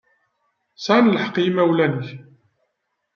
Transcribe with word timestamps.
Sεan 0.83 1.11
lḥeqq 1.15 1.35
yimawlan-ik. 1.41 2.09